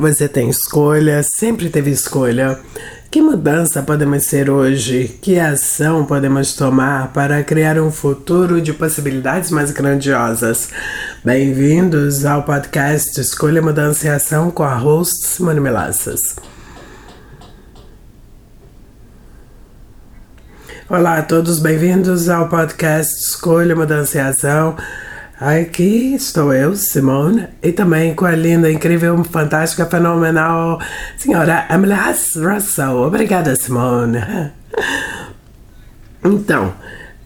[0.00, 2.58] Você tem escolha, sempre teve escolha.
[3.10, 5.18] Que mudança podemos ser hoje?
[5.20, 10.70] Que ação podemos tomar para criar um futuro de possibilidades mais grandiosas?
[11.22, 16.36] Bem-vindos ao podcast Escolha, Mudança e Ação com a host Simone Melassas.
[20.88, 24.78] Olá a todos, bem-vindos ao podcast Escolha, Mudança e Ação.
[25.40, 30.78] Aqui estou eu, Simone, e também com a linda, incrível, fantástica, fenomenal
[31.16, 32.98] senhora Emily Russell.
[32.98, 34.18] Obrigada, Simone.
[36.22, 36.74] Então,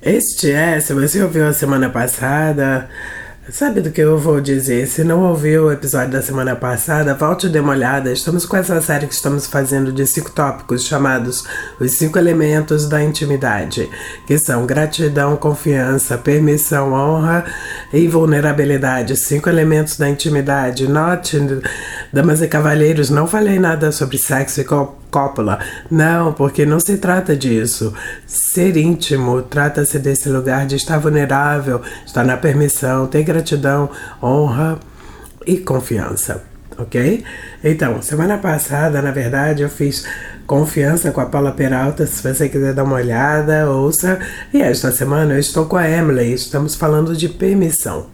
[0.00, 2.88] este é, se você ouviu a semana passada,
[3.50, 4.86] Sabe do que eu vou dizer?
[4.86, 8.10] Se não ouviu o episódio da semana passada, volte e dê uma olhada.
[8.10, 11.44] Estamos com essa série que estamos fazendo de cinco tópicos chamados
[11.78, 13.90] Os Cinco Elementos da Intimidade,
[14.26, 17.44] que são gratidão, confiança, permissão, honra
[17.92, 19.14] e vulnerabilidade.
[19.14, 20.88] Cinco elementos da intimidade.
[20.88, 21.38] Note,
[22.10, 24.64] damas e cavalheiros, não falei nada sobre sexo e
[25.14, 25.60] cópula.
[25.88, 27.94] Não, porque não se trata disso.
[28.26, 33.88] Ser íntimo trata-se desse lugar de estar vulnerável, estar na permissão, ter gratidão,
[34.20, 34.80] honra
[35.46, 36.42] e confiança.
[36.76, 37.22] Ok?
[37.62, 40.04] Então, semana passada, na verdade, eu fiz
[40.48, 42.04] confiança com a Paula Peralta.
[42.04, 44.18] Se você quiser dar uma olhada, ouça.
[44.52, 46.32] E esta semana eu estou com a Emily.
[46.32, 48.08] Estamos falando de permissão.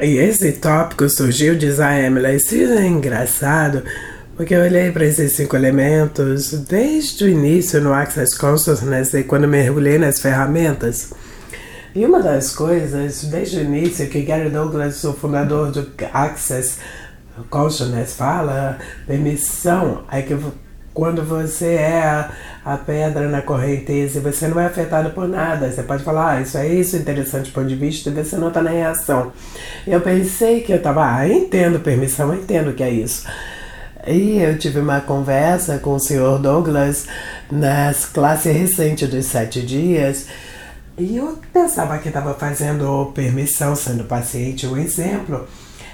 [0.00, 3.84] E esse tópico surgiu, diz a Emily, isso é engraçado,
[4.42, 9.46] porque eu olhei para esses cinco elementos desde o início no Access Consciousness e quando
[9.46, 11.12] mergulhei nas ferramentas.
[11.94, 16.78] E uma das coisas, desde o início, que Gary Douglas, o fundador do Access
[17.50, 20.36] Consciousness, fala, permissão, é que
[20.92, 22.28] quando você é
[22.64, 26.58] a, pedra na correnteza você não é afetado por nada, você pode falar, ah, isso
[26.58, 29.32] é isso, interessante ponto de vista, e você não está na reação.
[29.86, 33.24] Eu pensei que eu estava, ah, entendo permissão, entendo que é isso.
[34.06, 37.06] E eu tive uma conversa com o senhor Douglas
[37.50, 40.26] nas classes recentes dos sete dias.
[40.98, 45.46] E eu pensava que estava fazendo permissão, sendo paciente, um exemplo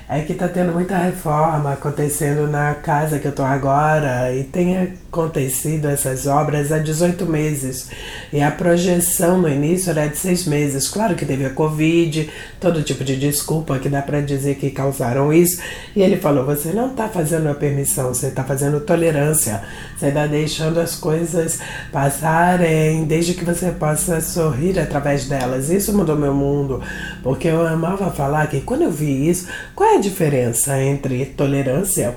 [0.09, 4.79] é que está tendo muita reforma acontecendo na casa que eu estou agora e tem
[4.79, 7.91] acontecido essas obras há 18 meses
[8.33, 10.89] e a projeção no início era de seis meses.
[10.89, 15.31] Claro que teve a Covid, todo tipo de desculpa que dá para dizer que causaram
[15.31, 15.61] isso.
[15.95, 19.63] E ele falou: você não está fazendo a permissão, você está fazendo tolerância,
[19.95, 21.59] você está deixando as coisas
[21.93, 25.69] passarem desde que você possa sorrir através delas.
[25.69, 26.83] Isso mudou meu mundo,
[27.23, 32.17] porque eu amava falar que quando eu vi isso, qual é a diferença entre tolerância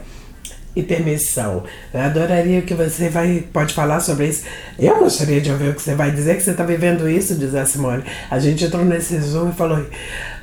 [0.75, 1.63] e permissão?
[1.93, 4.43] Eu adoraria que você vai, pode falar sobre isso.
[4.79, 7.53] Eu gostaria de ouvir o que você vai dizer, que você está vivendo isso, diz
[7.55, 8.03] a Simone.
[8.29, 9.85] A gente entrou nesse Zoom e falou: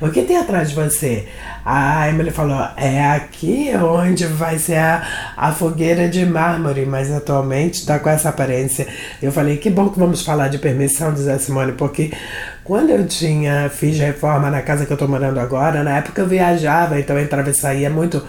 [0.01, 1.27] o que tem atrás de você?
[1.65, 7.79] A Emily falou: é aqui onde vai ser a, a fogueira de mármore, mas atualmente
[7.79, 8.87] está com essa aparência.
[9.21, 12.11] Eu falei: que bom que vamos falar de permissão, diz a Simone, porque
[12.63, 16.27] quando eu tinha, fiz reforma na casa que eu estou morando agora, na época eu
[16.27, 18.23] viajava, então eu entrava e saía muito.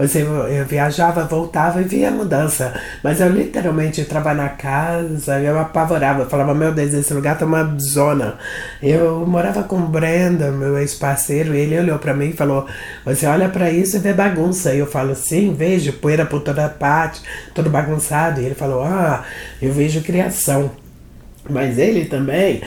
[0.00, 2.72] Você, eu viajava, voltava e via a mudança.
[3.04, 6.22] Mas eu literalmente entrava na casa, eu apavorava.
[6.22, 8.38] Eu falava, meu Deus, esse lugar tá uma zona.
[8.82, 12.66] Eu morava com o Brenda, meu ex-parceiro, e ele olhou para mim e falou:
[13.04, 14.72] Você olha para isso e vê bagunça.
[14.72, 17.20] E eu falo, sim, vejo poeira por toda parte,
[17.54, 18.40] tudo bagunçado.
[18.40, 19.22] E ele falou: Ah,
[19.60, 20.70] eu vejo criação.
[21.48, 22.62] Mas ele também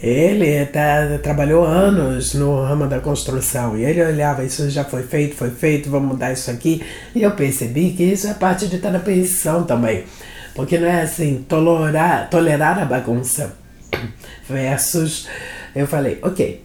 [0.00, 5.34] ele tá, trabalhou anos no ramo da construção e ele olhava, isso já foi feito,
[5.34, 6.82] foi feito, vamos mudar isso aqui.
[7.14, 10.04] E eu percebi que isso é parte de estar na pensão também.
[10.54, 13.56] Porque não é assim, tolerar, tolerar a bagunça
[14.48, 15.28] versus.
[15.74, 16.64] Eu falei, ok,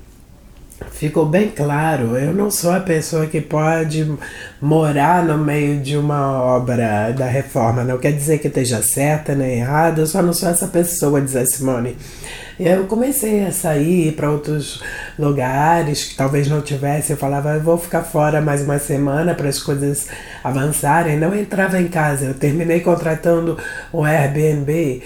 [0.91, 4.11] ficou bem claro, eu não sou a pessoa que pode
[4.61, 7.83] morar no meio de uma obra da reforma.
[7.83, 11.35] Não quer dizer que esteja certa nem errada, eu só não sou essa pessoa, diz
[11.35, 11.97] a Simone.
[12.59, 14.81] Eu comecei a sair para outros
[15.17, 17.11] lugares que talvez não tivesse.
[17.11, 20.07] Eu falava, eu vou ficar fora mais uma semana para as coisas
[20.43, 21.17] avançarem.
[21.17, 22.25] Não entrava em casa.
[22.25, 23.57] Eu terminei contratando
[23.91, 25.01] o Airbnb.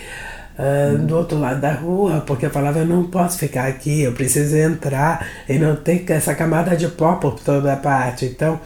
[0.58, 4.12] Uh, do outro lado da rua, porque eu falava, eu não posso ficar aqui, eu
[4.14, 8.26] preciso entrar e não ter essa camada de pó por toda parte.
[8.26, 8.60] Então,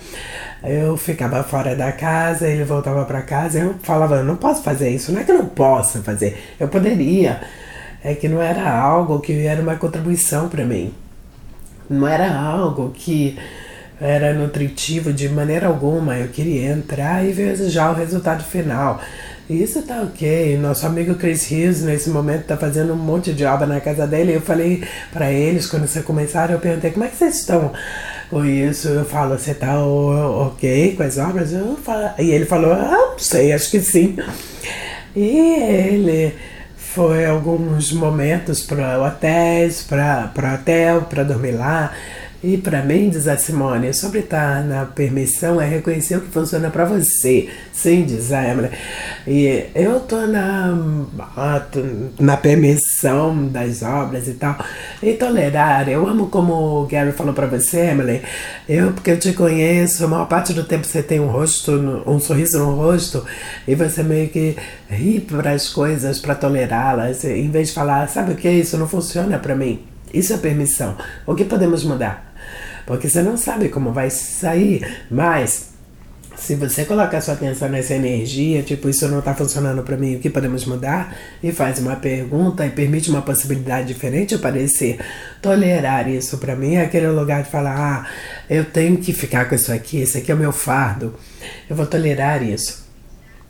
[0.63, 4.89] eu ficava fora da casa, ele voltava para casa, eu falava, eu não posso fazer
[4.89, 7.41] isso, não é que eu não possa fazer, eu poderia,
[8.01, 10.93] é que não era algo que era uma contribuição para mim.
[11.89, 13.37] Não era algo que
[13.99, 16.17] era nutritivo de maneira alguma.
[16.17, 18.99] Eu queria entrar e ver já o resultado final.
[19.51, 20.57] Isso tá ok.
[20.57, 24.33] Nosso amigo Chris Hughes, nesse momento, tá fazendo um monte de obra na casa dele.
[24.33, 24.81] Eu falei
[25.11, 27.73] para eles, quando vocês começaram, eu perguntei como é que vocês estão
[28.29, 31.51] com isso, eu falo, você tá ok com as obras?
[31.51, 34.15] Eu falo, e ele falou, ah, não sei, acho que sim.
[35.13, 36.33] E ele
[36.77, 41.91] foi alguns momentos para hotéis, para hotel, para dormir lá.
[42.43, 46.71] E para mim, diz a Simone, sobre estar na permissão é reconhecer o que funciona
[46.71, 47.47] para você.
[47.71, 48.69] Sim, diz a Emily.
[49.27, 50.75] E eu tô na,
[52.19, 54.57] na permissão das obras e tal.
[55.03, 58.23] E tolerar, eu amo como o Gary falou para você, Emily.
[58.67, 61.71] Eu, porque eu te conheço, a maior parte do tempo você tem um rosto,
[62.07, 63.23] um sorriso no rosto,
[63.67, 64.55] e você meio que
[64.89, 68.49] ri para as coisas, para tolerá-las, em vez de falar, sabe o que?
[68.49, 69.85] Isso não funciona para mim.
[70.11, 70.97] Isso é permissão.
[71.25, 72.30] O que podemos mudar?
[72.91, 75.69] Porque você não sabe como vai sair, mas
[76.35, 80.19] se você colocar sua atenção nessa energia, tipo, isso não está funcionando para mim, o
[80.19, 81.15] que podemos mudar?
[81.41, 84.99] E faz uma pergunta e permite uma possibilidade diferente aparecer.
[85.41, 88.09] Tolerar isso para mim é aquele lugar de falar: ah,
[88.49, 91.15] eu tenho que ficar com isso aqui, isso aqui é o meu fardo.
[91.69, 92.85] Eu vou tolerar isso.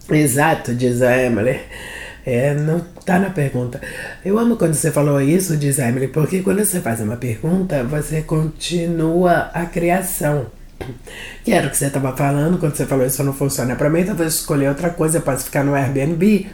[0.07, 1.59] Exato, diz a Emily.
[2.25, 3.81] É, não tá na pergunta.
[4.23, 8.21] Eu amo quando você falou isso, diz Emily, porque quando você faz uma pergunta, você
[8.21, 10.47] continua a criação.
[11.43, 14.01] Que era o que você estava falando, quando você falou isso não funciona para mim,
[14.01, 16.47] então vou escolher outra coisa, para ficar no Airbnb.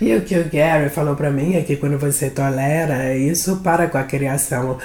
[0.00, 3.86] E o que o Gary falou para mim é que quando você tolera, isso para
[3.86, 4.78] com a criação.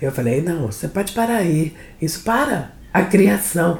[0.00, 3.78] Eu falei, não, você pode parar aí, isso para a criação.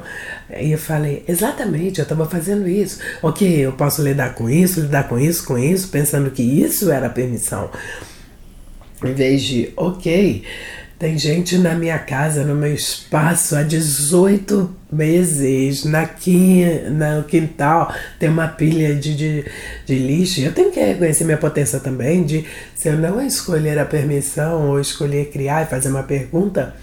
[0.59, 2.99] E eu falei, exatamente, eu estava fazendo isso.
[3.21, 7.09] Ok, eu posso lidar com isso, lidar com isso, com isso, pensando que isso era
[7.09, 7.69] permissão.
[9.03, 10.43] Em vez de, ok,
[10.97, 17.93] tem gente na minha casa, no meu espaço, há 18 meses, na quinha, no quintal,
[18.17, 19.45] tem uma pilha de, de,
[19.85, 20.39] de lixo.
[20.39, 24.79] Eu tenho que reconhecer minha potência também de, se eu não escolher a permissão ou
[24.79, 26.73] escolher criar e fazer uma pergunta,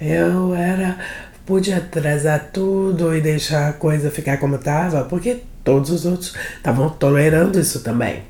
[0.00, 0.98] eu era
[1.46, 6.88] pude atrasar tudo e deixar a coisa ficar como estava, porque todos os outros estavam
[6.88, 8.22] tolerando isso também.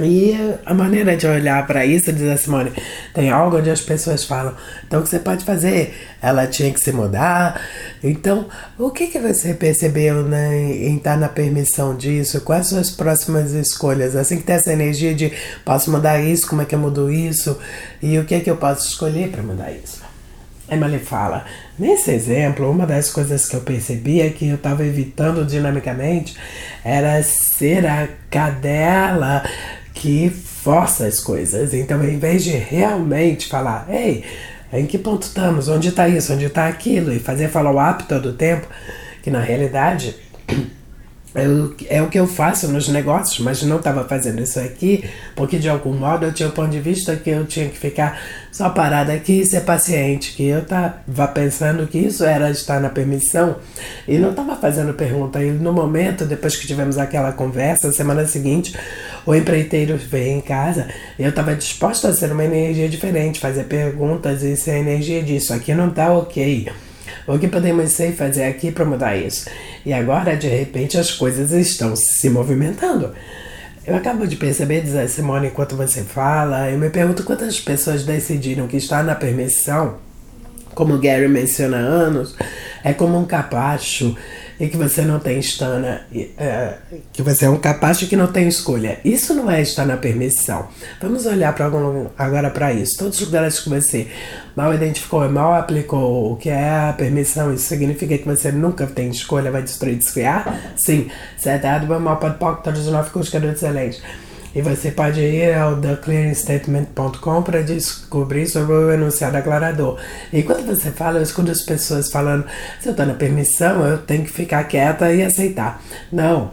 [0.00, 0.32] E
[0.64, 2.72] a maneira de olhar para isso, diz a Simone,
[3.12, 4.54] tem algo onde as pessoas falam,
[4.86, 5.92] então o que você pode fazer?
[6.22, 7.60] Ela tinha que se mudar.
[8.02, 8.46] Então,
[8.78, 12.40] o que, que você percebeu né, em estar na permissão disso?
[12.42, 14.14] Quais são as próximas escolhas?
[14.14, 15.32] Assim que tem essa energia de
[15.64, 17.58] posso mudar isso, como é que eu mudo isso?
[18.00, 20.00] E o que, é que eu posso escolher para mudar isso?
[20.70, 21.44] Emily fala:
[21.78, 26.36] nesse exemplo, uma das coisas que eu percebi é que eu estava evitando dinamicamente
[26.84, 29.44] era ser a cadela
[29.94, 31.74] que força as coisas.
[31.74, 34.24] Então, em vez de realmente falar, ei,
[34.72, 35.68] em que ponto estamos?
[35.68, 36.32] Onde está isso?
[36.32, 37.12] Onde está aquilo?
[37.12, 38.66] E fazer follow-up todo o tempo,
[39.22, 40.14] que na realidade
[41.88, 45.04] é o que eu faço nos negócios, mas não estava fazendo isso aqui,
[45.36, 48.18] porque de algum modo eu tinha o ponto de vista que eu tinha que ficar
[48.50, 52.88] só parada aqui e ser paciente, que eu estava pensando que isso era estar na
[52.88, 53.56] permissão
[54.06, 55.42] e não estava fazendo pergunta.
[55.42, 58.74] E no momento, depois que tivemos aquela conversa, semana seguinte,
[59.26, 60.88] o empreiteiro veio em casa
[61.18, 65.52] e eu estava disposta a ser uma energia diferente, fazer perguntas e ser energia disso.
[65.52, 66.68] Aqui não está ok
[67.34, 69.48] o que podemos ser fazer aqui para mudar isso?
[69.84, 73.12] E agora, de repente, as coisas estão se movimentando.
[73.86, 78.04] Eu acabo de perceber, diz a Simone, enquanto você fala, eu me pergunto quantas pessoas
[78.04, 79.96] decidiram que estar na permissão,
[80.78, 82.36] como o Gary menciona há anos,
[82.84, 84.16] é como um capacho
[84.60, 86.74] e que você não tem estana, é,
[87.12, 89.00] que você é um capacho que não tem escolha.
[89.04, 90.68] Isso não é estar na permissão.
[91.02, 91.66] Vamos olhar para
[92.16, 92.96] agora para isso.
[92.96, 94.06] Todos os lugares que você
[94.54, 98.86] mal identificou e mal aplicou o que é a permissão, isso significa que você nunca
[98.86, 100.74] tem escolha, vai destruir, descriar?
[100.76, 101.10] Sim.
[101.36, 104.00] Certo, mal pode pouco, todos os nove cursos, excelente.
[104.54, 109.98] E você pode ir ao theclearingstatement.com para descobrir sobre o enunciado aclarador.
[110.32, 112.44] E quando você fala, eu escuto as pessoas falando:
[112.80, 115.82] se eu estou na permissão, eu tenho que ficar quieta e aceitar.
[116.10, 116.50] Não,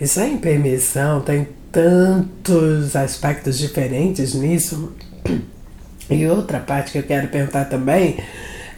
[0.00, 4.92] isso é em permissão, tem tantos aspectos diferentes nisso.
[6.10, 8.16] E outra parte que eu quero perguntar também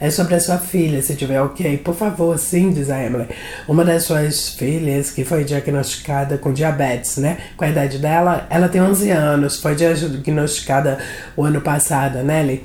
[0.01, 1.77] é sobre a sua filha, se tiver ok.
[1.77, 3.27] Por favor, sim, diz a Emily.
[3.67, 7.37] Uma das suas filhas que foi diagnosticada com diabetes, né?
[7.55, 10.97] Com a idade dela, ela tem 11 anos, foi diagnosticada
[11.37, 12.63] o ano passado, né, Ellie?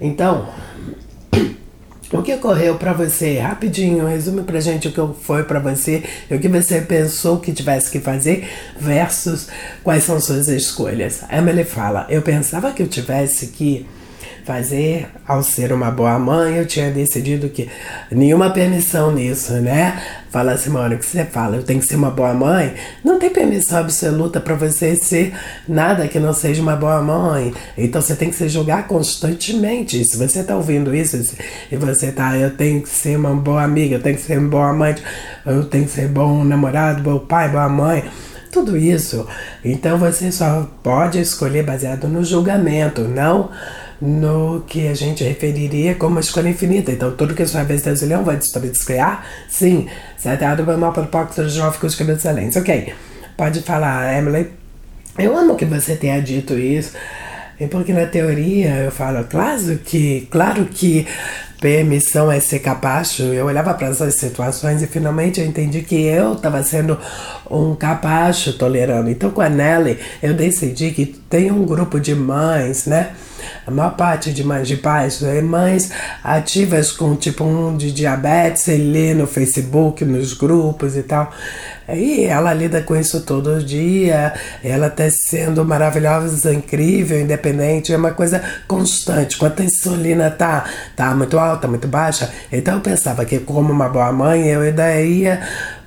[0.00, 0.48] Então,
[2.12, 3.40] o que ocorreu para você?
[3.40, 7.90] Rapidinho, resume pra gente o que foi para você, o que você pensou que tivesse
[7.90, 9.48] que fazer versus
[9.82, 11.24] quais são suas escolhas.
[11.28, 13.84] A Emily fala: Eu pensava que eu tivesse que
[14.44, 17.68] fazer ao ser uma boa mãe, eu tinha decidido que
[18.10, 20.00] nenhuma permissão nisso, né?
[20.30, 21.56] Fala mano, o que você fala?
[21.56, 22.74] Eu tenho que ser uma boa mãe?
[23.04, 25.34] Não tem permissão absoluta para você ser
[25.68, 27.52] nada que não seja uma boa mãe.
[27.76, 30.02] Então você tem que se julgar constantemente.
[30.04, 31.20] Se você tá ouvindo isso
[31.70, 34.48] e você tá, eu tenho que ser uma boa amiga, eu tenho que ser uma
[34.48, 34.94] boa mãe,
[35.44, 38.04] eu tenho que ser bom namorado, bom pai, boa mãe
[38.52, 39.26] tudo isso.
[39.64, 43.50] Então você só pode escolher baseado no julgamento, não
[44.02, 46.90] no que a gente referiria como escolha infinita.
[46.90, 49.24] Então, tudo que a sua vez de leão vai descriar?
[49.48, 49.86] Sim.
[50.76, 52.56] Mal para o pacto dos jovens com os excelentes.
[52.56, 52.92] Ok.
[53.36, 54.50] Pode falar, Emily.
[55.16, 56.94] Eu amo que você tenha dito isso.
[57.60, 61.06] É porque na teoria eu falo, claro que, claro que
[61.60, 63.22] permissão é ser capacho.
[63.22, 66.98] Eu olhava para essas situações e finalmente eu entendi que eu estava sendo
[67.52, 69.10] um capacho tolerando.
[69.10, 73.10] Então com a Nelly eu decidi que tem um grupo de mães, né?
[73.66, 75.90] A maior parte de mães de pais é mães
[76.22, 81.32] ativas com tipo um de diabetes, e lê no Facebook, nos grupos e tal.
[81.88, 84.32] E ela lida com isso todo dia,
[84.62, 89.36] ela está sendo maravilhosa, incrível, independente, é uma coisa constante.
[89.36, 90.64] Quanto a insulina tá,
[90.96, 95.00] tá muito alta, muito baixa, então eu pensava que como uma boa mãe eu ainda
[95.00, 95.40] ia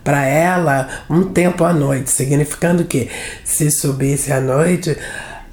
[0.05, 3.09] para ela um tempo à noite, significando que
[3.43, 4.97] se subisse à noite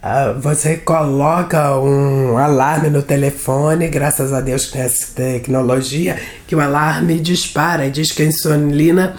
[0.02, 6.60] Uh, você coloca um alarme no telefone, graças a Deus com essa tecnologia, que o
[6.60, 9.14] alarme dispara diz que a insulina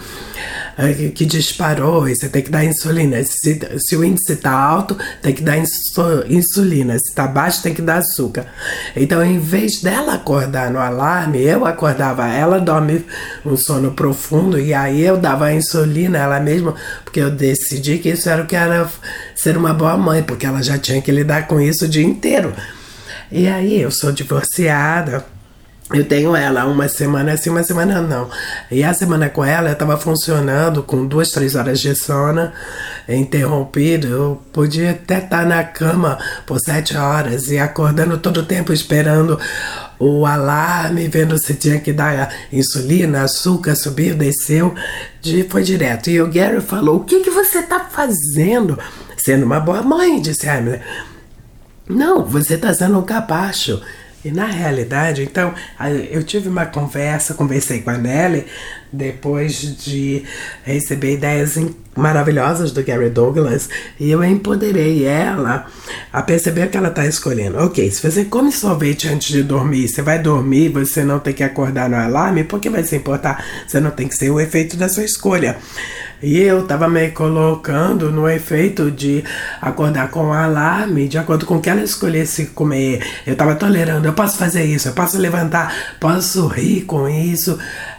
[1.14, 3.22] que disparou e você tem que dar insulina.
[3.24, 6.98] Se, se o índice está alto, tem que dar insulina.
[6.98, 8.46] Se está baixo, tem que dar açúcar.
[8.96, 13.04] Então, em vez dela acordar no alarme, eu acordava ela, dorme
[13.44, 18.10] um sono profundo e aí eu dava a insulina ela mesma, porque eu decidi que
[18.10, 18.88] isso era o que era
[19.34, 22.52] ser uma boa mãe, porque ela já tinha que lidar com isso o dia inteiro.
[23.30, 25.24] E aí, eu sou divorciada.
[25.92, 28.30] Eu tenho ela uma semana assim, uma semana não.
[28.70, 32.50] E a semana com ela eu tava funcionando com duas, três horas de sono
[33.06, 34.06] interrompido.
[34.06, 38.72] Eu podia até estar tá na cama por sete horas e acordando todo o tempo
[38.72, 39.38] esperando
[39.98, 44.74] o alarme, vendo se tinha que dar insulina, açúcar, subiu, desceu.
[45.20, 46.08] De, foi direto.
[46.08, 48.78] E o Gary falou: O que, que você tá fazendo?
[49.18, 50.82] Sendo uma boa mãe, disse Hamlet.
[51.86, 53.82] Não, você tá sendo um capacho.
[54.24, 55.54] E na realidade, então,
[56.10, 58.46] eu tive uma conversa, conversei com a Nelly
[58.94, 60.24] depois de
[60.64, 61.56] receber ideias
[61.96, 63.68] maravilhosas do Gary Douglas
[64.00, 65.66] e eu empoderei ela
[66.12, 67.58] a perceber que ela está escolhendo.
[67.58, 71.44] Ok, se você come sorvete antes de dormir, você vai dormir, você não tem que
[71.44, 73.44] acordar no alarme, por que vai se importar?
[73.66, 75.56] Você não tem que ser o efeito da sua escolha.
[76.22, 79.22] E eu tava me colocando no efeito de
[79.60, 83.04] acordar com o alarme, de acordo com o que ela escolhesse comer.
[83.26, 87.58] Eu tava tolerando, eu posso fazer isso, eu posso levantar, posso rir com isso.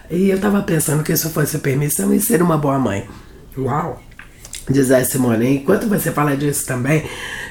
[0.10, 3.08] E eu tava pensando que isso fosse permissão e ser uma boa mãe.
[3.58, 4.02] Uau!
[4.70, 7.04] Diz a Simone, enquanto você fala disso também,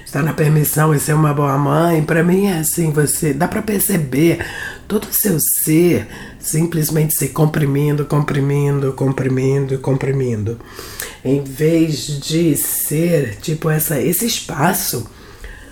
[0.04, 3.62] está na permissão e ser uma boa mãe, para mim é assim, você dá para
[3.62, 4.44] perceber
[4.88, 6.08] todo o seu ser
[6.40, 10.58] simplesmente se comprimindo, comprimindo, comprimindo, comprimindo.
[11.24, 15.08] Em vez de ser tipo essa, esse espaço.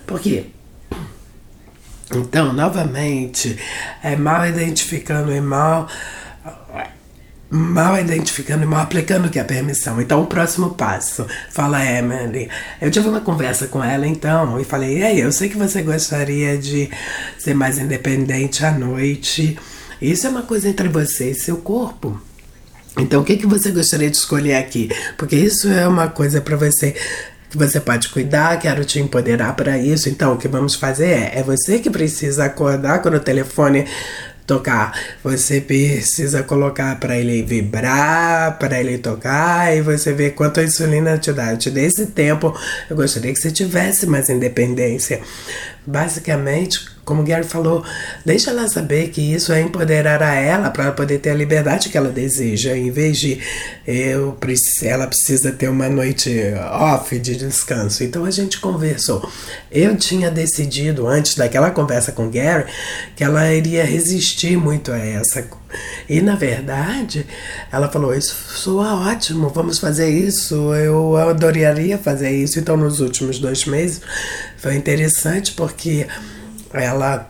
[0.07, 0.47] Porque
[2.15, 3.59] então, novamente,
[4.03, 5.89] é mal identificando e mal
[7.55, 10.01] mal identificando e mal aplicando que é permissão.
[10.01, 12.49] Então, o próximo passo, fala Emily.
[12.81, 16.57] Eu tive uma conversa com ela então e falei: Ei, eu sei que você gostaria
[16.57, 16.89] de
[17.39, 19.59] ser mais independente à noite.
[20.01, 22.19] Isso é uma coisa entre você e seu corpo.
[22.99, 24.91] Então, o que, que você gostaria de escolher aqui?
[25.19, 26.95] Porque isso é uma coisa para você
[27.51, 30.09] que você pode cuidar, quero te empoderar para isso.
[30.09, 33.87] Então, o que vamos fazer é, é você que precisa acordar quando o telefone
[34.53, 34.93] tocar.
[35.25, 41.17] Você precisa colocar para ele vibrar, para ele tocar e você vê quanto a insulina
[41.17, 41.55] te dá.
[41.55, 42.55] Dei esse tempo,
[42.91, 45.21] eu gostaria que você tivesse mais independência.
[45.87, 47.85] Basicamente, como o Gary falou,
[48.25, 51.89] deixa ela saber que isso é empoderar a ela para ela poder ter a liberdade
[51.89, 53.41] que ela deseja, em vez de
[53.85, 54.37] eu,
[54.83, 56.31] ela precisa ter uma noite
[56.71, 58.05] off de descanso.
[58.05, 59.29] Então a gente conversou.
[59.71, 62.67] Eu tinha decidido antes daquela conversa com o Gary
[63.17, 65.45] que ela iria resistir muito a essa.
[66.09, 67.27] E na verdade,
[67.73, 70.73] ela falou: Isso soa ótimo, vamos fazer isso.
[70.75, 72.59] Eu adoraria fazer isso.
[72.59, 74.01] Então, nos últimos dois meses
[74.59, 76.07] foi interessante porque
[76.75, 77.29] ela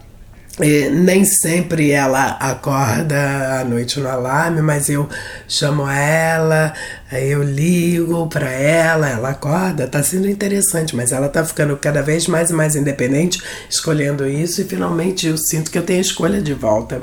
[0.61, 5.09] E nem sempre ela acorda à noite no alarme, mas eu
[5.49, 6.75] chamo ela,
[7.11, 12.27] eu ligo para ela, ela acorda, tá sendo interessante, mas ela tá ficando cada vez
[12.27, 16.43] mais e mais independente, escolhendo isso e finalmente eu sinto que eu tenho a escolha
[16.43, 17.01] de volta.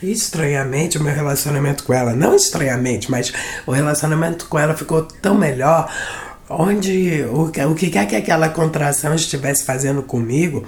[0.00, 3.32] E estranhamente, o meu relacionamento com ela, não estranhamente, mas
[3.66, 5.90] o relacionamento com ela ficou tão melhor,
[6.48, 10.64] onde o, o que quer que aquela contração estivesse fazendo comigo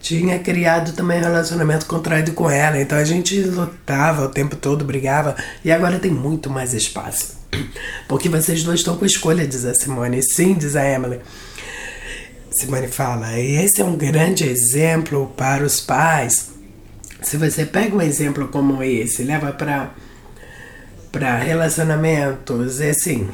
[0.00, 2.80] tinha criado também um relacionamento contraído com ela.
[2.80, 7.38] Então a gente lutava o tempo todo, brigava, e agora tem muito mais espaço.
[8.08, 10.22] Porque vocês dois estão com escolha, diz a Simone.
[10.22, 11.20] Sim, diz a Emily.
[12.50, 16.50] Simone fala, e esse é um grande exemplo para os pais.
[17.22, 19.90] Se você pega um exemplo como esse, leva para
[21.12, 23.28] para relacionamentos, é assim,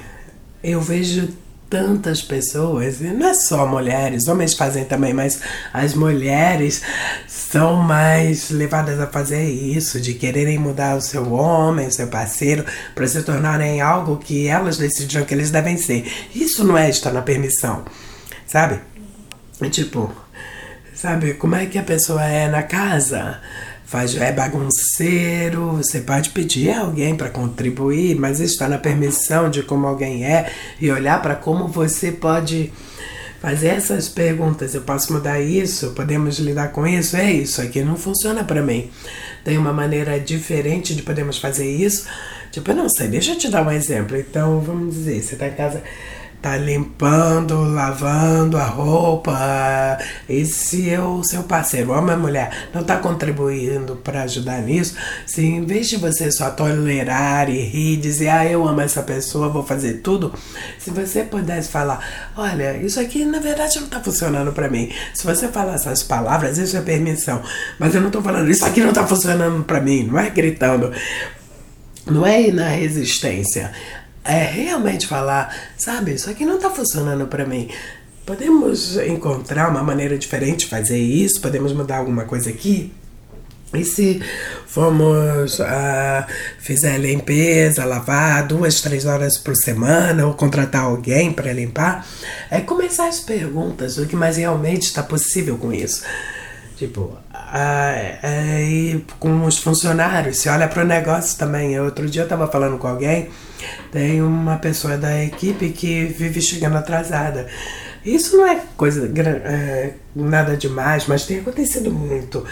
[0.65, 1.29] eu vejo
[1.69, 5.41] tantas pessoas, e não é só mulheres, homens fazem também, mas
[5.73, 6.83] as mulheres
[7.27, 12.65] são mais levadas a fazer isso, de quererem mudar o seu homem, o seu parceiro,
[12.95, 16.11] para se tornarem algo que elas decidiram que eles devem ser.
[16.35, 17.85] Isso não é estar na permissão,
[18.47, 18.81] sabe?
[19.71, 20.13] Tipo,
[20.95, 23.41] sabe, como é que a pessoa é na casa?
[23.87, 29.63] Faz, é bagunceiro, você pode pedir a alguém para contribuir, mas está na permissão de
[29.63, 30.51] como alguém é
[30.81, 32.73] e olhar para como você pode
[33.41, 34.75] fazer essas perguntas.
[34.75, 35.93] Eu posso mudar isso?
[35.93, 37.17] Podemos lidar com isso?
[37.17, 38.91] É isso aqui não funciona para mim.
[39.45, 42.07] Tem uma maneira diferente de podermos fazer isso?
[42.51, 44.17] Tipo, eu não sei, deixa eu te dar um exemplo.
[44.17, 45.81] Então, vamos dizer, você está em casa
[46.47, 49.99] tá limpando, lavando a roupa.
[50.29, 54.95] E se o seu parceiro, homem ou mulher, não está contribuindo para ajudar nisso,
[55.27, 59.49] se em vez de você só tolerar e rir, dizer, ah, eu amo essa pessoa,
[59.49, 60.33] vou fazer tudo,
[60.79, 64.93] se você pudesse falar, olha, isso aqui na verdade não está funcionando para mim.
[65.13, 67.43] Se você falar essas palavras, isso é permissão.
[67.79, 70.93] Mas eu não estou falando, isso aqui não está funcionando para mim, não é gritando.
[72.09, 73.73] Não é ir na resistência
[74.27, 77.71] é realmente falar, sabe, isso aqui não está funcionando para mim.
[78.25, 81.41] Podemos encontrar uma maneira diferente de fazer isso?
[81.41, 82.93] Podemos mudar alguma coisa aqui?
[83.75, 84.23] E se
[84.67, 86.25] formos uh,
[86.59, 92.07] fizer limpeza, lavar duas, três horas por semana ou contratar alguém para limpar,
[92.51, 96.03] é começar as perguntas do que mais realmente está possível com isso.
[96.77, 97.17] Tipo,
[98.69, 101.79] e com os funcionários, se olha para o negócio também.
[101.81, 103.31] Outro dia eu estava falando com alguém,
[103.91, 107.47] tem uma pessoa da equipe que vive chegando atrasada.
[108.05, 112.45] Isso não é coisa é, nada demais, mas tem acontecido muito.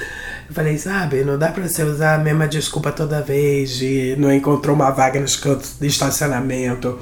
[0.48, 4.32] Eu falei, sabe, não dá para você usar a mesma desculpa toda vez de não
[4.32, 6.98] encontrou uma vaga nos cantos de estacionamento.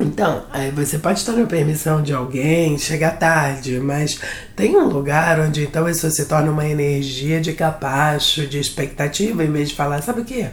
[0.00, 4.20] Então, aí você pode estar na permissão de alguém, chegar tarde, mas
[4.54, 9.50] tem um lugar onde então isso se torna uma energia de capacho, de expectativa, em
[9.50, 10.46] vez de falar, sabe o que?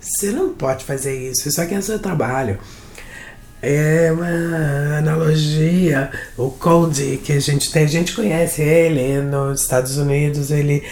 [0.00, 2.58] Você não pode fazer isso, isso aqui é seu trabalho.
[3.60, 9.98] É uma analogia, o Cody, que a gente tem, a gente conhece ele nos Estados
[9.98, 10.82] Unidos, ele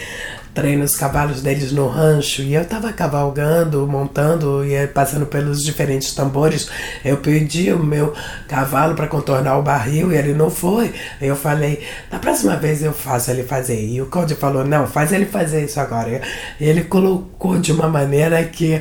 [0.53, 6.13] treino os cavalos deles no rancho e eu tava cavalgando, montando e passando pelos diferentes
[6.13, 6.69] tambores.
[7.03, 8.13] Eu pedi o meu
[8.47, 10.93] cavalo para contornar o barril e ele não foi.
[11.19, 13.83] Eu falei, da próxima vez eu faço ele fazer.
[13.83, 16.21] E o Cody falou, não, faz ele fazer isso agora.
[16.59, 18.79] E ele colocou de uma maneira que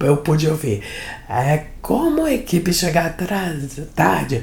[0.00, 0.82] eu pude ouvir.
[1.28, 4.42] É como a equipe chegar atrás, tarde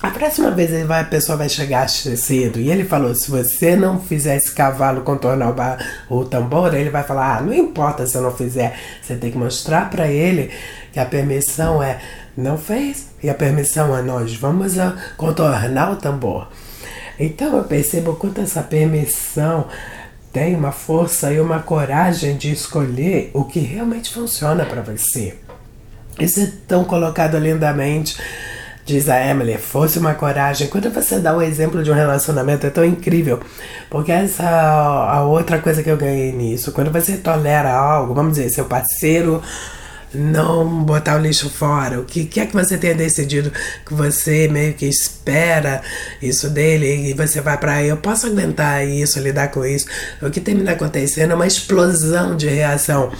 [0.00, 2.60] a próxima vez ele vai, a pessoa vai chegar cedo.
[2.60, 5.78] E ele falou: se você não fizer esse cavalo contornar o, bar,
[6.10, 8.78] o tambor, ele vai falar: ah, não importa se eu não fizer.
[9.00, 10.50] Você tem que mostrar para ele
[10.92, 11.98] que a permissão é
[12.36, 13.08] não fez.
[13.22, 16.48] E a permissão é nós vamos a contornar o tambor.
[17.18, 19.66] Então eu percebo quanto essa permissão
[20.30, 25.34] tem uma força e uma coragem de escolher o que realmente funciona para você.
[26.20, 28.18] Isso é tão colocado lindamente
[28.86, 30.68] Diz a Emily, fosse uma coragem.
[30.68, 33.40] Quando você dá o exemplo de um relacionamento, é tão incrível.
[33.90, 36.70] Porque essa é a outra coisa que eu ganhei nisso.
[36.70, 39.42] Quando você tolera algo, vamos dizer, seu parceiro
[40.14, 42.00] não botar o lixo fora.
[42.00, 43.52] O que, que é que você tenha decidido
[43.84, 45.82] que você meio que espera
[46.22, 49.86] isso dele e você vai para eu posso aguentar isso, lidar com isso.
[50.22, 53.12] O que termina acontecendo é uma explosão de reação.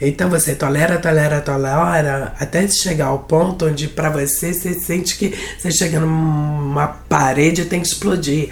[0.00, 5.34] Então você tolera, tolera, tolera, até chegar ao ponto onde para você você sente que
[5.58, 8.50] você chega numa parede e tem que explodir.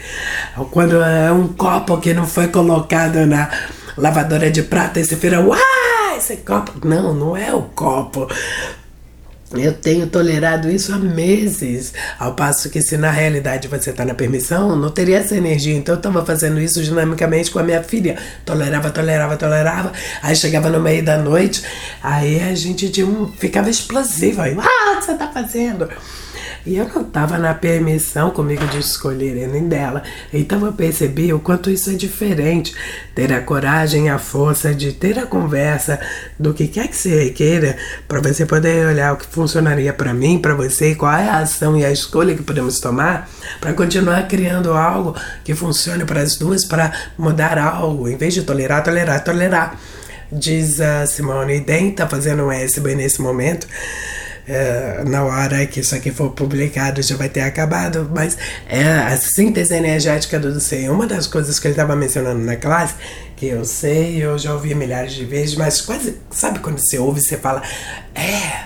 [0.71, 3.51] Quando é um copo que não foi colocado na
[3.97, 5.98] lavadora de prata e você vira, uau!
[6.37, 6.87] Copo.
[6.87, 8.29] Não, não é o copo.
[9.53, 14.13] Eu tenho tolerado isso há meses, ao passo que se na realidade você está na
[14.13, 15.75] permissão, não teria essa energia.
[15.75, 18.19] Então eu estava fazendo isso dinamicamente com a minha filha.
[18.45, 19.93] Tolerava, tolerava, tolerava.
[20.23, 21.63] Aí chegava no meio da noite,
[22.03, 24.43] aí a gente um, ficava explosivo.
[24.43, 25.89] Aí, ah, você está fazendo?
[26.67, 30.03] E eu não estava na permissão comigo de escolher nem dela.
[30.33, 32.75] Então eu percebi o quanto isso é diferente.
[33.15, 35.99] Ter a coragem, a força de ter a conversa
[36.39, 40.39] do que quer que você queira, para você poder olhar o que funcionaria para mim,
[40.39, 43.29] para você, qual é a ação e a escolha que podemos tomar,
[43.61, 48.43] para continuar criando algo que funcione para as duas, para mudar algo, em vez de
[48.43, 49.79] tolerar, tolerar, tolerar.
[50.31, 53.67] Diz a Simone Den, tá fazendo um SB nesse momento
[54.49, 59.17] é, na hora que isso aqui for publicado já vai ter acabado, mas é a
[59.17, 60.91] síntese energética do ser.
[60.91, 62.95] Uma das coisas que ele estava mencionando na classe,
[63.37, 67.21] que eu sei, eu já ouvi milhares de vezes, mas quase, sabe quando você ouve,
[67.21, 67.63] você fala,
[68.15, 68.65] é,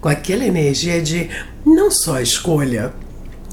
[0.00, 1.28] com aquela energia de
[1.64, 2.92] não só escolha,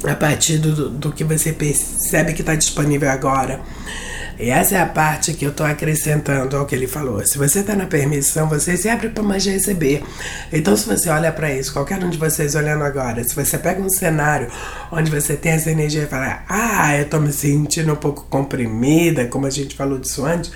[0.03, 3.59] a partir do, do que você percebe que está disponível agora
[4.37, 7.25] e essa é a parte que eu estou acrescentando ao que ele falou.
[7.25, 10.03] Se você está na permissão, você se abre para mais receber.
[10.51, 13.81] Então, se você olha para isso, qualquer um de vocês olhando agora, se você pega
[13.81, 14.47] um cenário
[14.91, 19.25] onde você tem essa energia e fala, ah, eu estou me sentindo um pouco comprimida,
[19.27, 20.51] como a gente falou disso antes.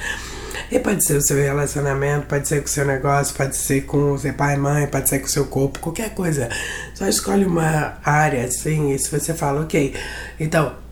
[0.71, 4.17] E pode ser o seu relacionamento, pode ser com o seu negócio, pode ser com
[4.17, 6.49] seu pai e mãe, pode ser com o seu corpo, qualquer coisa.
[6.93, 9.95] Só escolhe uma área assim, e se você fala, ok,
[10.39, 10.88] então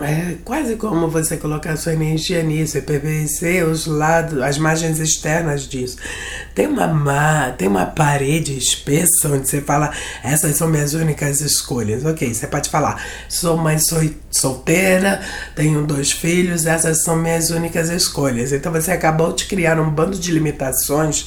[0.00, 5.68] é quase como você colocar sua energia nisso e perceber os lados, as margens externas
[5.68, 5.96] disso.
[6.54, 12.04] Tem uma má, tem uma parede espessa onde você fala, essas são minhas únicas escolhas.
[12.04, 13.78] Ok, você pode falar, sou mãe
[14.30, 15.20] solteira,
[15.56, 18.52] tenho dois filhos, essas são minhas únicas escolhas.
[18.52, 21.26] Então você acabou de criar um bando de limitações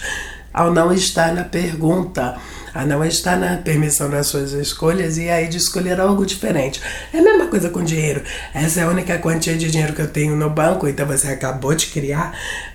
[0.54, 2.38] ao não estar na pergunta
[2.74, 6.82] a não estar na permissão das suas escolhas e aí de escolher algo diferente.
[7.14, 8.24] É a mesma coisa com dinheiro.
[8.54, 11.76] Essa é a única quantia de dinheiro que eu tenho no banco, então você acabou
[11.76, 12.34] de criar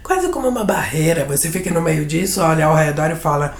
[0.08, 1.26] quase como uma barreira.
[1.26, 3.54] Você fica no meio disso, olha ao redor e fala: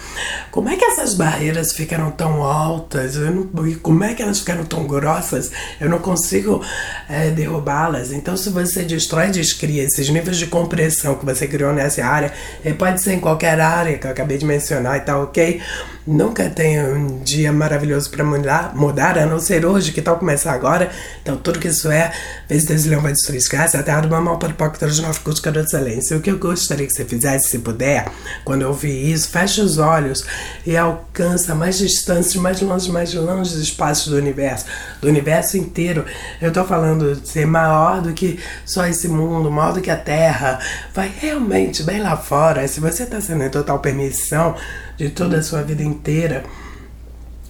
[0.50, 3.16] como é que essas barreiras ficaram tão altas?
[3.16, 3.46] Não,
[3.82, 5.52] como é que elas ficaram tão grossas?
[5.78, 6.64] Eu não consigo
[7.08, 8.12] é, derrubá-las.
[8.12, 12.32] Então, se você destrói, descria esses níveis de compressão que você criou nessa área,
[12.64, 15.60] e pode ser em qualquer área que eu acabei de mencionar e tá ok.
[16.28, 20.52] Nunca tem um dia maravilhoso para mudar, mudar, a não ser hoje, que tal começar
[20.52, 20.90] agora.
[21.22, 22.12] Então, tudo que isso é,
[22.46, 25.20] vezes Deus leão vai destruir escassa, a terra do mamão para o poco dos nove
[25.20, 26.14] cursos de excelência.
[26.14, 28.08] O que eu gostaria que você fizesse, se puder,
[28.44, 30.22] quando eu ouvir isso, feche os olhos
[30.66, 34.66] e alcança mais distâncias, mais longe, mais longe dos espaços do universo,
[35.00, 36.04] do universo inteiro.
[36.42, 39.96] Eu tô falando de ser maior do que só esse mundo, maior do que a
[39.96, 40.58] Terra.
[40.94, 42.68] Vai realmente bem lá fora.
[42.68, 44.54] Se você está sendo em total permissão,
[44.98, 46.44] de toda a sua vida inteira.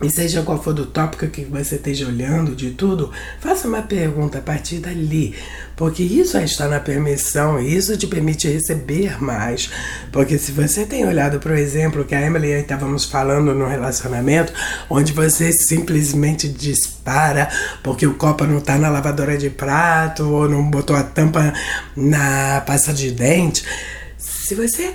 [0.01, 4.39] E seja qual for do tópico que você esteja olhando, de tudo, faça uma pergunta
[4.39, 5.35] a partir dali.
[5.75, 9.69] Porque isso estar na permissão, isso te permite receber mais.
[10.13, 13.53] Porque se você tem olhado para o exemplo que a Emily e eu estávamos falando
[13.53, 14.53] no relacionamento,
[14.89, 17.49] onde você simplesmente dispara
[17.83, 21.53] porque o copo não está na lavadora de prato ou não botou a tampa
[21.97, 23.65] na pasta de dente,
[24.17, 24.95] se você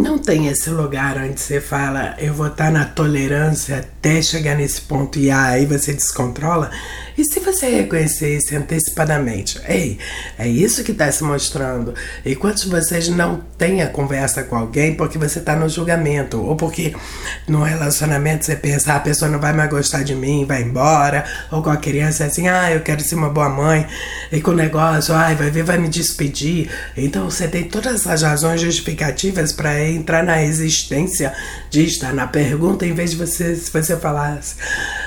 [0.00, 4.80] não tem esse lugar onde você fala, eu vou estar na tolerância até chegar nesse
[4.80, 6.70] ponto e aí você descontrola.
[7.16, 9.98] E se você reconhecer isso antecipadamente, ei,
[10.36, 11.94] é isso que está se mostrando.
[12.24, 16.42] E quantos de vocês não têm a conversa com alguém porque você está no julgamento,
[16.42, 16.94] ou porque
[17.46, 21.24] no relacionamento você pensa, ah, a pessoa não vai mais gostar de mim, vai embora,
[21.52, 23.86] ou com a criança é assim, ah, eu quero ser uma boa mãe,
[24.32, 26.68] e com o negócio, ah, vai ver, vai me despedir.
[26.96, 31.32] Então você tem todas essas razões justificativas para entrar na resistência
[31.70, 34.56] de estar na pergunta, em vez de você, se você falasse,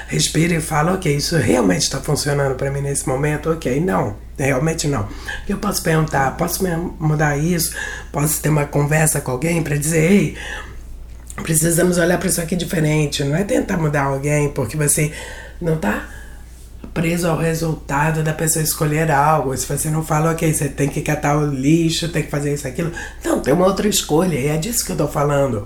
[0.07, 4.87] respira e fala, ok, isso realmente está funcionando para mim nesse momento, ok, não, realmente
[4.87, 5.07] não.
[5.47, 6.63] Eu posso perguntar, posso
[6.99, 7.73] mudar isso?
[8.11, 10.37] Posso ter uma conversa com alguém para dizer, ei,
[11.43, 13.23] precisamos olhar para isso aqui diferente.
[13.23, 15.11] Não é tentar mudar alguém porque você
[15.61, 16.07] não está
[16.97, 19.55] preso ao resultado da pessoa escolher algo.
[19.55, 22.67] Se você não fala, ok, você tem que catar o lixo, tem que fazer isso,
[22.67, 22.91] aquilo.
[23.23, 25.63] Não, tem uma outra escolha, e é disso que eu tô falando.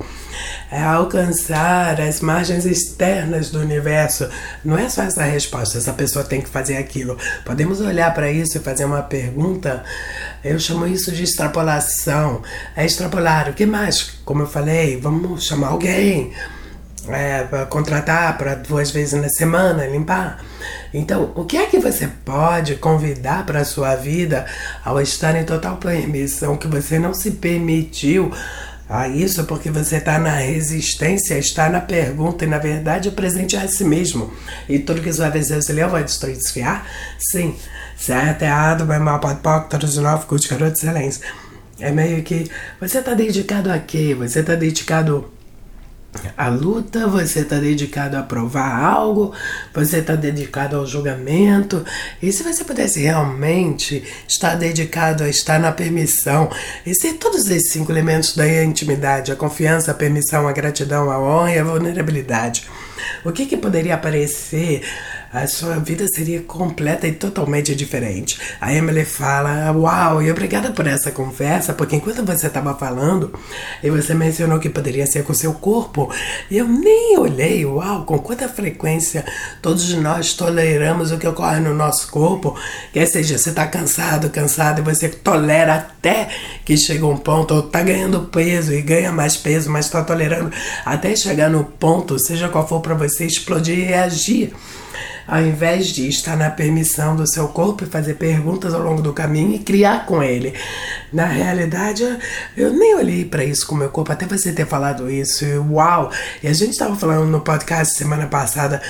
[0.69, 4.27] É alcançar as margens externas do universo.
[4.65, 7.17] Não é só essa resposta, essa pessoa tem que fazer aquilo.
[7.45, 9.85] Podemos olhar para isso e fazer uma pergunta.
[10.43, 12.41] Eu chamo isso de extrapolação.
[12.75, 13.49] É extrapolar.
[13.49, 14.19] O que mais?
[14.25, 16.33] Como eu falei, vamos chamar alguém
[17.07, 20.43] é, para contratar para duas vezes na semana limpar.
[20.93, 24.45] Então, o que é que você pode convidar para a sua vida
[24.83, 28.31] ao estar em total permissão que você não se permitiu
[28.93, 33.55] Ah, isso porque você está na resistência, está na pergunta e na verdade o presente
[33.55, 34.33] é a si mesmo.
[34.67, 36.85] E tudo que sua vez você leu vai desfiar?
[37.17, 37.55] Sim.
[37.95, 41.21] Certo, errado, bem mal, pode, pode, todos de novo, curte, garoto, excelência.
[41.79, 44.13] É meio que você está dedicado a quê?
[44.13, 45.31] Você está dedicado
[46.37, 49.33] a luta, você está dedicado a provar algo,
[49.73, 51.85] você está dedicado ao julgamento.
[52.21, 56.49] E se você pudesse realmente estar dedicado a estar na permissão
[56.85, 61.19] e ser todos esses cinco elementos da intimidade: a confiança, a permissão, a gratidão, a
[61.19, 62.67] honra e a vulnerabilidade,
[63.23, 64.83] o que, que poderia aparecer?
[65.33, 68.37] A sua vida seria completa e totalmente diferente.
[68.59, 73.33] A Emily fala: Uau, e obrigada por essa conversa, porque enquanto você estava falando,
[73.81, 76.11] e você mencionou que poderia ser com seu corpo,
[76.51, 79.23] eu nem olhei, uau, com quanta frequência
[79.61, 82.57] todos nós toleramos o que ocorre no nosso corpo,
[82.91, 86.27] quer seja, você está cansado, cansado, e você tolera até
[86.65, 90.51] que chega um ponto, ou está ganhando peso e ganha mais peso, mas está tolerando
[90.85, 94.53] até chegar no ponto, seja qual for para você, explodir e reagir
[95.27, 99.13] ao invés de estar na permissão do seu corpo e fazer perguntas ao longo do
[99.13, 100.53] caminho e criar com ele.
[101.11, 102.03] Na realidade,
[102.55, 105.45] eu nem olhei para isso com meu corpo, até você ter falado isso.
[105.45, 106.11] E, uau!
[106.41, 108.81] E a gente estava falando no podcast semana passada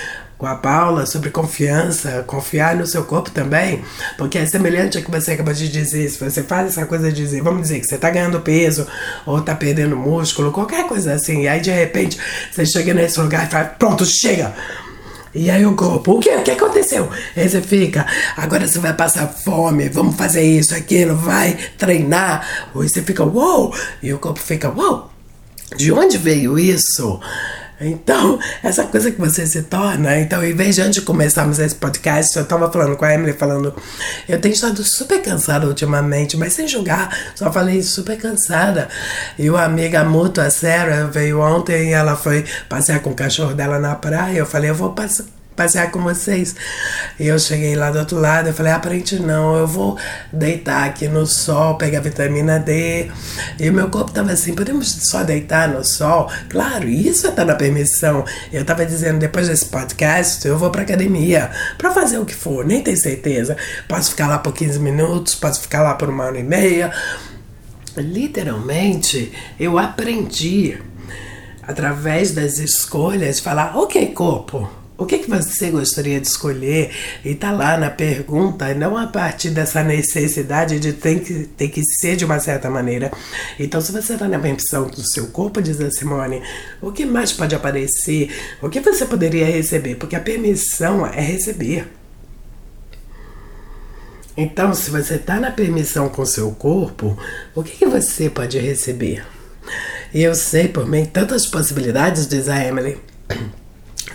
[0.42, 3.84] com a Paula sobre confiança, confiar no seu corpo também,
[4.18, 6.10] porque é semelhante ao que você acabou de dizer.
[6.10, 8.88] Se você faz essa coisa de dizer, vamos dizer que você está ganhando peso
[9.24, 12.18] ou está perdendo músculo, qualquer coisa assim, e aí de repente
[12.52, 14.52] você chega nesse lugar e fala: Pronto, chega!
[15.34, 16.30] E aí o corpo, o que?
[16.30, 17.10] O que aconteceu?
[17.36, 22.70] Aí você fica, agora você vai passar fome, vamos fazer isso, aquilo, vai treinar.
[22.76, 23.74] Ou você fica, uou!
[24.04, 25.10] E o corpo fica, uou!
[25.78, 27.20] De onde veio isso?
[27.82, 30.20] Então, essa coisa que você se torna.
[30.20, 33.34] Então, em vez de antes de começarmos esse podcast, eu tava falando com a Emily,
[33.34, 33.74] falando,
[34.30, 38.88] eu tenho estado super cansada ultimamente, mas sem julgar, só falei super cansada.
[39.38, 43.80] E uma amiga mútua, Sarah, veio ontem e ela foi passear com o cachorro dela
[43.80, 44.38] na praia.
[44.38, 46.56] Eu falei, eu vou passar passear com vocês.
[47.20, 49.98] E eu cheguei lá do outro lado, eu falei, aparente ah, não, eu vou
[50.32, 53.12] deitar aqui no sol, pegar vitamina D.
[53.60, 56.30] E meu corpo tava assim, podemos só deitar no sol?
[56.50, 58.26] Claro, isso tá na permissão.
[58.52, 62.66] Eu tava dizendo, depois desse podcast, eu vou pra academia, pra fazer o que for,
[62.66, 63.58] nem tenho certeza.
[63.88, 66.92] Posso ficar lá por 15 minutos, posso ficar lá por uma hora e meia.
[67.98, 70.80] Literalmente, eu aprendi
[71.62, 76.92] através das escolhas falar, ok, corpo, o que, que você gostaria de escolher?
[77.26, 81.82] E tá lá na pergunta, não a partir dessa necessidade de ter que, ter que
[81.84, 83.12] ser de uma certa maneira.
[83.60, 86.44] Então, se você está na permissão do seu corpo, diz a Simone,
[86.80, 88.30] o que mais pode aparecer?
[88.62, 89.96] O que você poderia receber?
[89.96, 91.88] Porque a permissão é receber.
[94.38, 97.18] Então, se você está na permissão com seu corpo,
[97.56, 99.26] o que, que você pode receber?
[100.14, 103.00] E eu sei por mim tantas possibilidades, diz a Emily.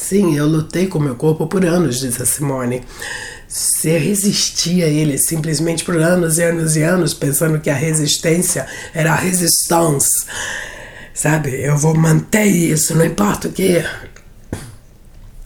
[0.09, 2.85] Sim, eu lutei com meu corpo por anos, diz a Simone.
[3.49, 8.69] Se resistia a ele simplesmente por anos e anos e anos, pensando que a resistência
[8.95, 10.25] era a resistance.
[11.13, 13.85] Sabe, eu vou manter isso, não importa o que.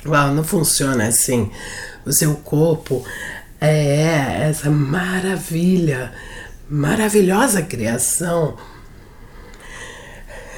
[0.05, 1.51] Uau, não funciona assim.
[2.05, 3.03] O seu corpo
[3.59, 6.13] é essa maravilha,
[6.69, 8.59] maravilhosa criação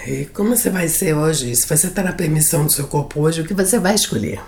[0.07, 1.55] e como você vai ser hoje?
[1.55, 4.41] Se você está na permissão do seu corpo hoje, o que você vai escolher?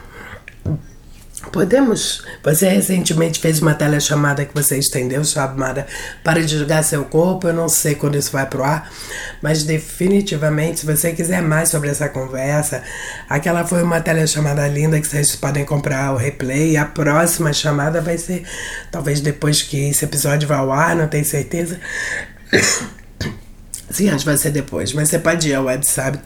[1.52, 2.24] Podemos.
[2.42, 5.86] Você recentemente fez uma telechamada que você estendeu, chamada
[6.22, 7.48] Para julgar seu corpo.
[7.48, 8.90] Eu não sei quando isso vai pro ar,
[9.42, 12.82] mas definitivamente, se você quiser mais sobre essa conversa,
[13.28, 16.76] aquela foi uma telechamada linda que vocês podem comprar o replay.
[16.76, 18.44] A próxima chamada vai ser
[18.90, 21.78] talvez depois que esse episódio vá ao ar, não tenho certeza.
[23.90, 24.92] Sim, acho que vai ser depois.
[24.92, 26.18] Mas você pode ir ao website,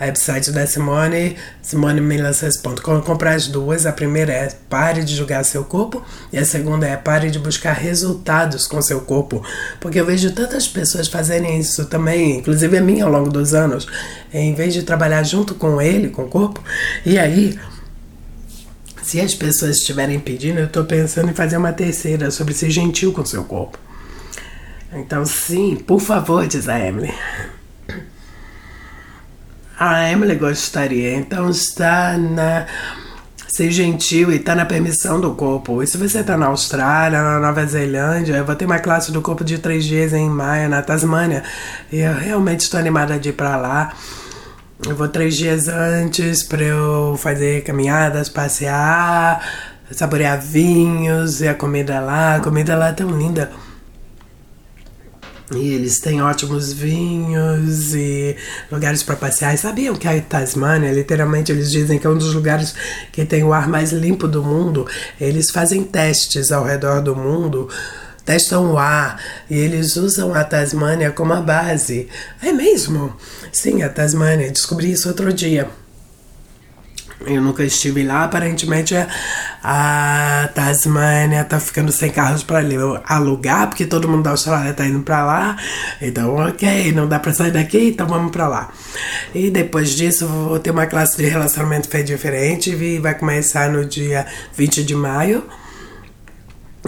[0.00, 3.84] website da Simone, simonemelancers.com, comprar as duas.
[3.84, 7.74] A primeira é pare de julgar seu corpo e a segunda é pare de buscar
[7.74, 9.44] resultados com seu corpo.
[9.78, 13.86] Porque eu vejo tantas pessoas fazerem isso também, inclusive a minha ao longo dos anos,
[14.32, 16.62] em vez de trabalhar junto com ele, com o corpo,
[17.04, 17.58] e aí
[19.02, 23.12] se as pessoas estiverem pedindo, eu estou pensando em fazer uma terceira sobre ser gentil
[23.12, 23.85] com seu corpo.
[24.96, 27.12] Então, sim, por favor, diz a Emily.
[29.78, 32.66] A Emily gostaria, então está na.
[33.46, 35.82] Ser gentil e está na permissão do corpo.
[35.82, 39.22] E se você está na Austrália, na Nova Zelândia, eu vou ter uma classe do
[39.22, 41.42] corpo de três dias em maio, na Tasmânia.
[41.92, 43.92] E eu realmente estou animada de ir para lá.
[44.86, 49.40] Eu vou três dias antes para eu fazer caminhadas, passear,
[49.90, 52.36] saborear vinhos e a comida lá.
[52.36, 53.50] A comida lá é tão linda.
[55.52, 58.36] E eles têm ótimos vinhos e
[58.70, 59.54] lugares para passear.
[59.54, 62.74] E sabiam que a Tasmânia, literalmente, eles dizem que é um dos lugares
[63.12, 64.86] que tem o ar mais limpo do mundo.
[65.20, 67.68] Eles fazem testes ao redor do mundo
[68.24, 72.08] testam o ar e eles usam a Tasmânia como a base.
[72.42, 73.16] É mesmo?
[73.52, 74.50] Sim, a Tasmânia.
[74.50, 75.70] Descobri isso outro dia.
[77.24, 78.94] Eu nunca estive lá, aparentemente
[79.62, 82.60] a Tasmânia tá ficando sem carros para
[83.06, 85.56] alugar, porque todo mundo da Austrália tá indo para lá.
[86.00, 88.70] Então, ok, não dá para sair daqui, então vamos para lá.
[89.34, 94.26] E depois disso, vou ter uma classe de relacionamento diferente e vai começar no dia
[94.54, 95.42] 20 de maio.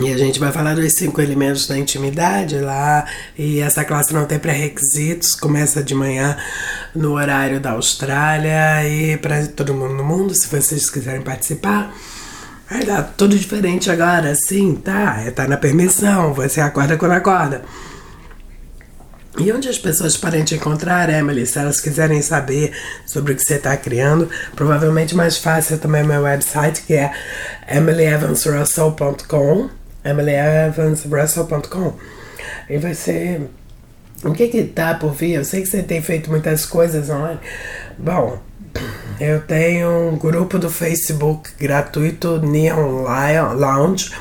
[0.01, 3.05] E a gente vai falar dos cinco elementos da intimidade lá.
[3.37, 6.37] E essa classe não tem pré-requisitos, começa de manhã
[6.95, 11.93] no horário da Austrália e para todo mundo no mundo, se vocês quiserem participar.
[12.71, 15.23] Vai dar tudo diferente agora, sim, tá?
[15.25, 17.63] É, tá na permissão, você acorda quando acorda.
[19.39, 22.73] E onde as pessoas podem te encontrar, Emily, se elas quiserem saber
[23.07, 27.13] sobre o que você está criando, provavelmente mais fácil também é meu website, que é
[27.69, 29.71] emilyevansrussell.com
[30.05, 31.95] EmilyEvansRussell.com
[32.69, 33.49] e vai ser.
[34.25, 35.35] O que que tá por vir?
[35.35, 37.39] Eu sei que você tem feito muitas coisas online.
[37.97, 38.41] Bom,
[39.21, 43.05] eu tenho um grupo do Facebook gratuito Neon
[43.55, 44.13] Lounge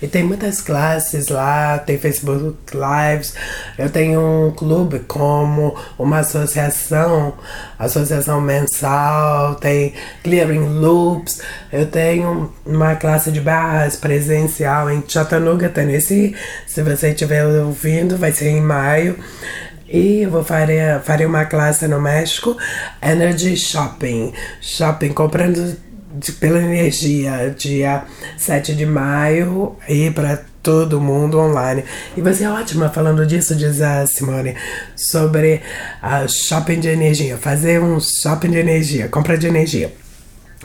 [0.00, 3.34] e tem muitas classes lá, tem Facebook Lives.
[3.78, 7.34] Eu tenho um clube como uma associação,
[7.78, 11.40] associação mensal, tem Clearing Loops.
[11.72, 16.34] Eu tenho uma classe de barras presencial em Chattanooga, Tennessee.
[16.66, 19.18] Se você estiver ouvindo, vai ser em maio.
[19.88, 22.56] E eu vou fazer, farei uma classe no México,
[23.02, 24.32] Energy Shopping.
[24.60, 25.76] Shopping, comprando
[26.14, 28.04] de, pela energia, dia
[28.36, 31.84] 7 de maio, e para todo mundo online.
[32.16, 34.54] E você é ótima falando disso, diz a Simone,
[34.96, 35.60] sobre
[36.02, 39.92] a shopping de energia, fazer um shopping de energia, compra de energia.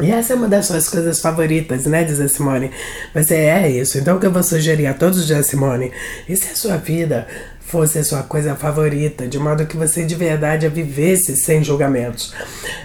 [0.02, 2.70] E essa é uma das suas coisas favoritas, né, diz a Simone.
[3.14, 3.98] Você é isso.
[3.98, 5.92] Então o que eu vou sugerir a todos, diz Simone,
[6.28, 7.26] e se a sua vida
[7.62, 12.34] fosse a sua coisa favorita, de modo que você de verdade a vivesse sem julgamentos.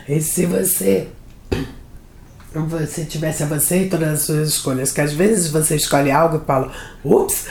[0.08, 1.08] E se você
[2.54, 6.40] você tivesse a você e todas as suas escolhas, que às vezes você escolhe algo
[6.42, 6.72] e fala,
[7.04, 7.46] ups,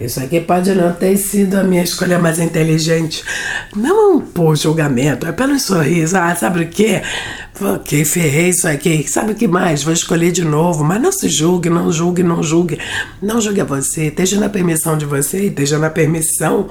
[0.00, 3.24] isso aqui pode não ter sido a minha escolha mais inteligente.
[3.74, 6.16] Não por julgamento, é pelo sorriso.
[6.16, 7.02] Ah, sabe o quê?
[7.60, 9.04] Ok, ferrei isso aqui.
[9.08, 9.82] Sabe o que mais?
[9.82, 10.84] Vou escolher de novo.
[10.84, 12.78] Mas não se julgue, não julgue, não julgue.
[13.20, 14.06] Não julgue a você.
[14.06, 16.68] Esteja na permissão de você, esteja na permissão.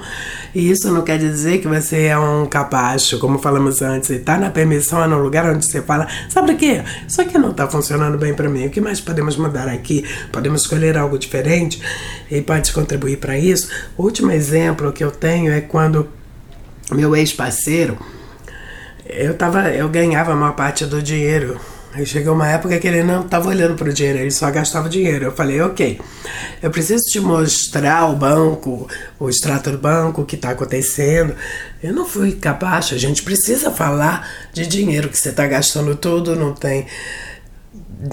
[0.54, 4.08] E isso não quer dizer que você é um capacho, como falamos antes.
[4.08, 6.82] Está na permissão, é no lugar onde você fala: sabe o quê?
[7.06, 8.64] Isso aqui não está funcionando bem para mim.
[8.64, 10.06] O que mais podemos mudar aqui?
[10.32, 11.82] Podemos escolher algo diferente
[12.30, 13.68] e pode contribuir para isso.
[13.94, 16.08] O último exemplo que eu tenho é quando
[16.90, 17.98] meu ex-parceiro
[19.08, 21.60] eu tava, eu ganhava a maior parte do dinheiro.
[21.92, 24.88] Aí chegou uma época que ele não estava olhando para o dinheiro, ele só gastava
[24.88, 25.24] dinheiro.
[25.24, 25.98] Eu falei, ok,
[26.62, 28.86] eu preciso te mostrar o banco,
[29.18, 31.34] o extrato do banco, o que está acontecendo.
[31.82, 36.36] Eu não fui capaz, a gente precisa falar de dinheiro, que você está gastando tudo,
[36.36, 36.86] não tem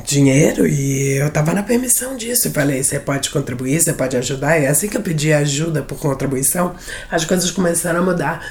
[0.04, 2.48] dinheiro e eu estava na permissão disso.
[2.48, 4.58] Eu falei, você pode contribuir, você pode ajudar.
[4.60, 6.76] E assim que eu pedi ajuda por contribuição,
[7.12, 8.46] as coisas começaram a mudar.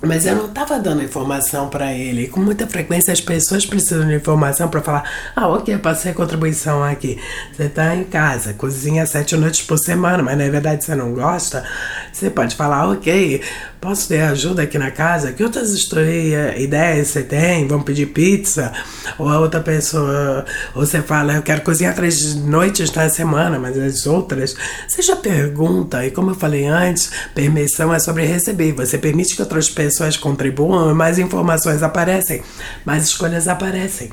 [0.00, 2.28] Mas eu não estava dando informação para ele.
[2.28, 5.02] Com muita frequência as pessoas precisam de informação para falar:
[5.34, 7.18] ah, ok, passei a contribuição aqui.
[7.52, 11.64] Você está em casa, cozinha sete noites por semana, mas na verdade você não gosta.
[12.12, 13.42] Você pode falar: ok,
[13.80, 15.32] posso ter ajuda aqui na casa?
[15.32, 17.66] Que outras histórias, ideias você tem?
[17.66, 18.72] Vamos pedir pizza?
[19.18, 20.44] Ou a outra pessoa,
[20.76, 24.54] ou você fala: eu quero cozinhar três noites na semana, mas as outras.
[24.86, 28.70] Você já pergunta, e como eu falei antes, permissão é sobre receber.
[28.74, 32.42] Você permite que outras pessoas pessoas contribuam, mais informações aparecem,
[32.84, 34.10] mais escolhas aparecem.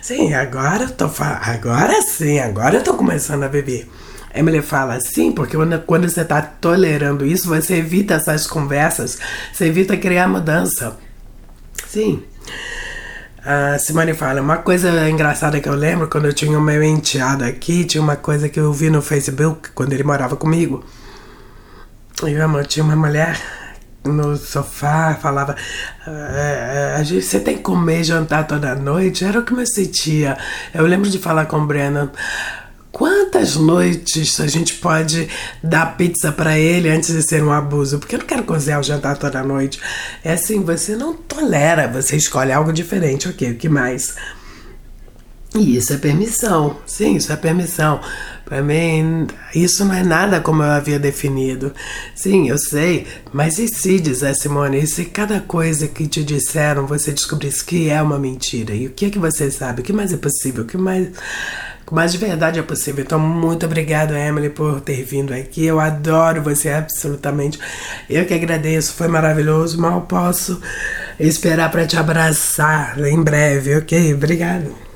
[0.00, 1.10] Sim, agora eu tô
[1.42, 3.86] agora sim, agora eu tô começando a beber.
[4.34, 5.56] Emily fala assim, porque
[5.86, 9.18] quando, você está tolerando isso, você evita essas conversas,
[9.52, 10.96] você evita criar mudança.
[11.86, 12.22] Sim.
[13.44, 17.44] A Simone fala, uma coisa engraçada que eu lembro, quando eu tinha o meu enteado
[17.44, 20.82] aqui, tinha uma coisa que eu vi no Facebook, quando ele morava comigo.
[22.22, 23.38] E, amor, tinha uma mulher
[24.04, 25.56] no sofá, falava:
[26.06, 29.24] é, é, gente, você tem que comer jantar toda noite.
[29.24, 30.36] Era o que eu sentia.
[30.72, 32.10] Eu lembro de falar com o Brennan.
[32.92, 35.28] Quantas noites a gente pode
[35.62, 38.00] dar pizza para ele antes de ser um abuso?
[38.00, 39.80] Porque eu não quero cozinhar o jantar toda noite.
[40.24, 43.28] É assim, você não tolera, você escolhe algo diferente.
[43.28, 44.16] Ok, o que mais?
[45.54, 48.00] E isso é permissão, sim, isso é permissão.
[48.50, 51.72] Para mim, isso não é nada como eu havia definido.
[52.16, 56.24] Sim, eu sei, mas e se, diz a Simone, e se cada coisa que te
[56.24, 58.74] disseram você descobrisse que é uma mentira?
[58.74, 59.82] E o que é que você sabe?
[59.82, 60.64] O que mais é possível?
[60.64, 61.10] O que mais,
[61.86, 63.04] o mais de verdade é possível?
[63.04, 65.64] Então, muito obrigado, Emily, por ter vindo aqui.
[65.64, 67.56] Eu adoro você, absolutamente.
[68.08, 69.80] Eu que agradeço, foi maravilhoso.
[69.80, 70.60] Mal posso
[71.20, 74.12] esperar para te abraçar em breve, ok?
[74.12, 74.89] Obrigado.